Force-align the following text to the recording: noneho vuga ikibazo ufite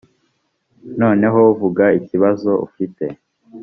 noneho 0.99 1.41
vuga 1.59 1.85
ikibazo 1.99 2.51
ufite 2.67 3.05